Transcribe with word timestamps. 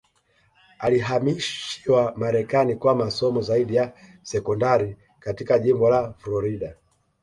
Alihamishiwa 0.79 2.13
Marekani 2.17 2.75
kwa 2.75 2.95
masomo 2.95 3.41
zaidi 3.41 3.75
ya 3.75 3.93
sekondari 4.21 4.97
katika 5.19 5.59
jimbo 5.59 5.89
la 5.89 6.13
Florida 6.13 6.75